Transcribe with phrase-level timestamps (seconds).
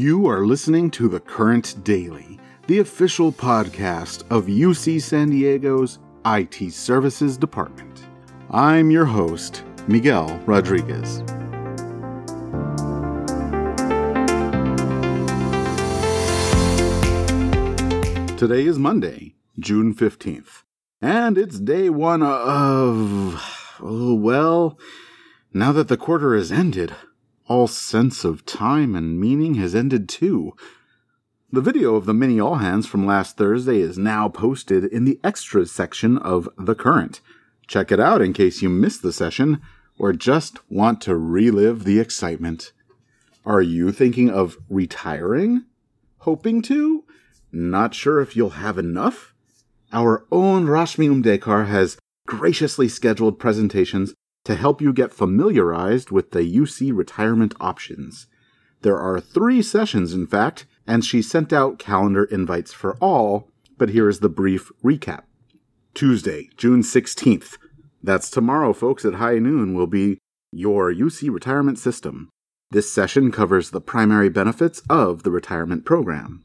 [0.00, 6.72] You are listening to The Current Daily, the official podcast of UC San Diego's IT
[6.72, 8.08] Services Department.
[8.50, 11.18] I'm your host, Miguel Rodriguez.
[18.38, 20.62] Today is Monday, June 15th,
[21.02, 23.76] and it's day one of.
[23.82, 24.78] Oh, well,
[25.52, 26.94] now that the quarter has ended,
[27.50, 30.54] all sense of time and meaning has ended too.
[31.50, 35.18] The video of the mini all hands from last Thursday is now posted in the
[35.24, 37.20] extras section of The Current.
[37.66, 39.60] Check it out in case you missed the session
[39.98, 42.70] or just want to relive the excitement.
[43.44, 45.64] Are you thinking of retiring?
[46.18, 47.02] Hoping to?
[47.50, 49.34] Not sure if you'll have enough?
[49.92, 54.14] Our own Rashmi Umdekar has graciously scheduled presentations
[54.50, 58.26] to help you get familiarized with the UC retirement options.
[58.82, 63.90] There are three sessions, in fact, and she sent out calendar invites for all, but
[63.90, 65.22] here is the brief recap.
[65.94, 67.58] Tuesday, June 16th.
[68.02, 70.18] That's tomorrow, folks, at high noon, will be
[70.50, 72.28] your UC retirement system.
[72.72, 76.42] This session covers the primary benefits of the retirement program.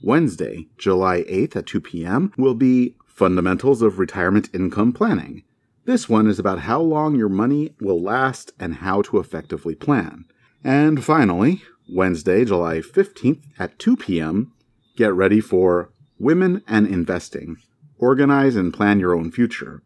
[0.00, 5.42] Wednesday, July 8th at 2 p.m., will be Fundamentals of Retirement Income Planning.
[5.86, 10.24] This one is about how long your money will last and how to effectively plan.
[10.64, 14.52] And finally, Wednesday, July 15th at 2 p.m.,
[14.96, 17.58] get ready for Women and Investing.
[17.98, 19.84] Organize and plan your own future.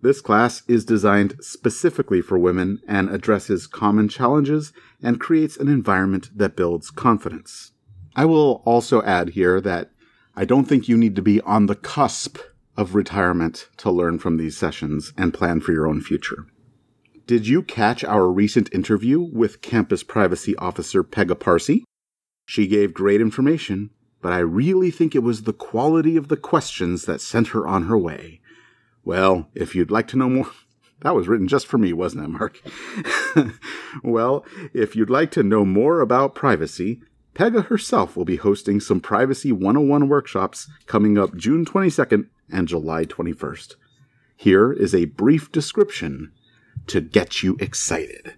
[0.00, 6.30] This class is designed specifically for women and addresses common challenges and creates an environment
[6.34, 7.72] that builds confidence.
[8.16, 9.90] I will also add here that
[10.34, 12.38] I don't think you need to be on the cusp
[12.76, 16.46] of retirement to learn from these sessions and plan for your own future.
[17.26, 21.84] Did you catch our recent interview with Campus Privacy Officer Pegah Parsi?
[22.46, 27.04] She gave great information, but I really think it was the quality of the questions
[27.04, 28.40] that sent her on her way.
[29.04, 30.50] Well, if you'd like to know more,
[31.02, 32.60] that was written just for me, wasn't it, Mark?
[34.02, 34.44] well,
[34.74, 37.00] if you'd like to know more about privacy,
[37.34, 43.04] Pegah herself will be hosting some Privacy 101 workshops coming up June 22nd and July
[43.04, 43.76] 21st.
[44.36, 46.32] Here is a brief description
[46.86, 48.34] to get you excited.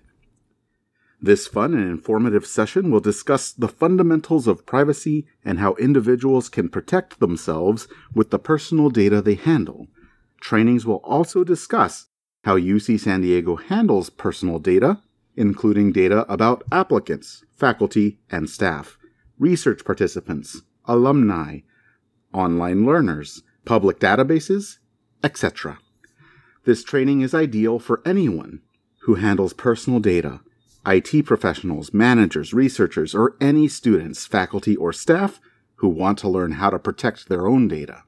[1.20, 6.68] This fun and informative session will discuss the fundamentals of privacy and how individuals can
[6.68, 9.86] protect themselves with the personal data they handle.
[10.40, 12.08] Trainings will also discuss
[12.42, 15.00] how UC San Diego handles personal data,
[15.36, 18.98] including data about applicants, faculty, and staff,
[19.38, 21.60] research participants, alumni,
[22.32, 24.78] online learners, public databases,
[25.22, 25.78] etc.
[26.64, 28.60] This training is ideal for anyone
[29.02, 30.40] who handles personal data,
[30.86, 35.40] IT professionals, managers, researchers, or any students, faculty, or staff
[35.76, 38.02] who want to learn how to protect their own data.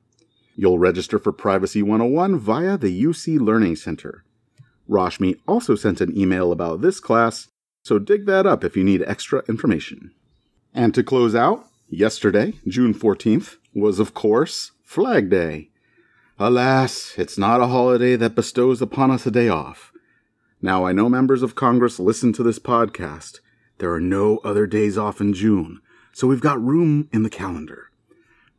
[0.57, 4.25] You'll register for Privacy 101 via the UC Learning Center.
[4.89, 7.49] Rashmi also sent an email about this class,
[7.83, 10.13] so dig that up if you need extra information.
[10.73, 15.71] And to close out, yesterday, June 14th, was of course Flag Day.
[16.39, 19.91] Alas, it's not a holiday that bestows upon us a day off.
[20.63, 23.41] Now, I know members of Congress listen to this podcast.
[23.79, 25.81] There are no other days off in June,
[26.13, 27.91] so we've got room in the calendar.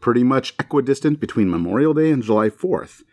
[0.01, 3.03] Pretty much equidistant between Memorial Day and July 4th.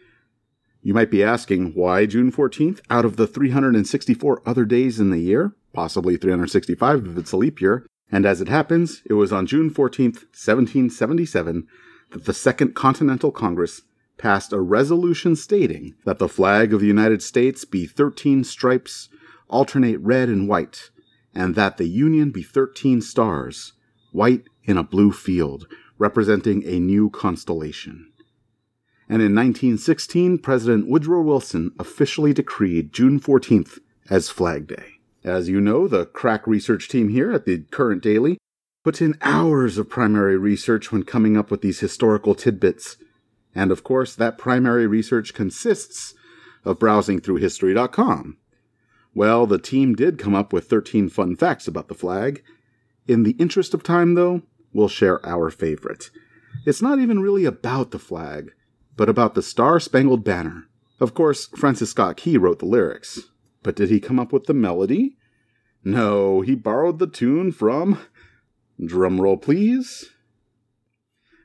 [0.82, 5.20] You might be asking, why June 14th out of the 364 other days in the
[5.20, 5.54] year?
[5.72, 7.86] Possibly 365 if it's a leap year.
[8.10, 11.68] And as it happens, it was on June 14th, 1777,
[12.12, 13.82] that the Second Continental Congress
[14.18, 19.08] passed a resolution stating that the flag of the United States be 13 stripes,
[19.48, 20.90] alternate red and white,
[21.34, 23.72] and that the Union be 13 stars,
[24.12, 25.66] white in a blue field,
[25.98, 28.12] representing a new constellation.
[29.08, 33.78] And in 1916, President Woodrow Wilson officially decreed June 14th
[34.08, 35.00] as Flag Day.
[35.24, 38.38] As you know, the crack research team here at the Current Daily
[38.84, 42.96] puts in hours of primary research when coming up with these historical tidbits.
[43.54, 46.14] And of course, that primary research consists
[46.64, 48.38] of browsing through history.com.
[49.14, 52.42] Well, the team did come up with 13 fun facts about the flag.
[53.06, 54.42] In the interest of time, though,
[54.72, 56.10] we'll share our favorite.
[56.64, 58.52] It's not even really about the flag,
[58.96, 60.68] but about the Star Spangled Banner.
[60.98, 63.20] Of course, Francis Scott Key wrote the lyrics,
[63.62, 65.16] but did he come up with the melody?
[65.84, 67.98] No, he borrowed the tune from
[68.88, 70.10] Drumroll, please.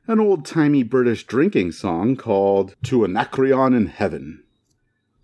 [0.08, 4.44] An old timey British drinking song called To Anacreon in Heaven.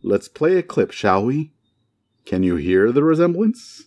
[0.01, 1.54] Let's play a clip, shall we?
[2.25, 3.83] Can you hear the resemblance?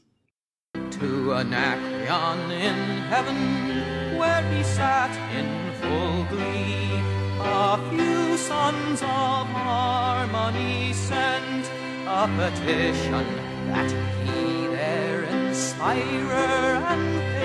[0.75, 2.75] To Anacreon in
[3.09, 7.01] heaven, where he sat in full glee,
[7.39, 11.71] a few sons of harmony sent
[12.07, 13.27] a petition
[13.69, 13.91] that
[14.25, 17.36] he their inspirer and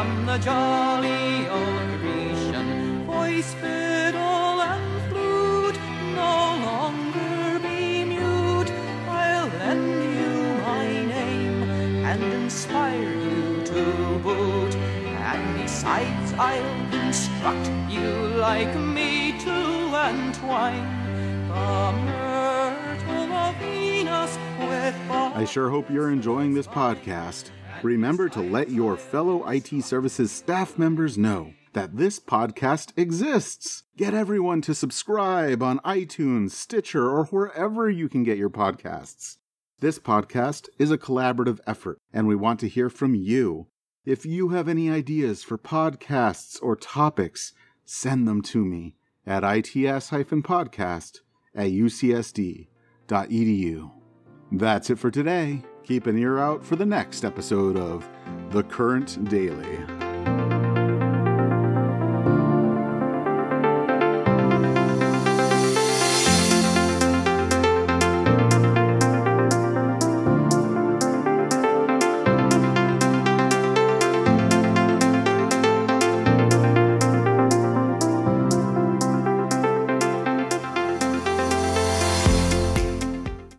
[0.00, 5.78] from the jolly old Grecian, voice, fiddle, and flute
[6.16, 6.36] no
[6.68, 8.70] longer be mute.
[9.06, 10.32] I'll lend you
[10.62, 10.86] my
[11.16, 11.62] name
[12.10, 14.74] and inspire you to boot.
[14.74, 18.10] And besides, I'll instruct you
[18.48, 19.56] like me to
[20.08, 20.88] entwine
[21.48, 27.50] the myrtle of Venus with I sure hope you're enjoying this podcast.
[27.82, 33.84] Remember to let your fellow IT services staff members know that this podcast exists.
[33.96, 39.38] Get everyone to subscribe on iTunes, Stitcher, or wherever you can get your podcasts.
[39.78, 43.68] This podcast is a collaborative effort, and we want to hear from you.
[44.04, 47.54] If you have any ideas for podcasts or topics,
[47.86, 48.96] send them to me
[49.26, 51.20] at its-podcast
[51.54, 52.66] at ucsd.edu.
[54.52, 55.62] That's it for today.
[55.84, 58.08] Keep an ear out for the next episode of
[58.50, 59.99] The Current Daily.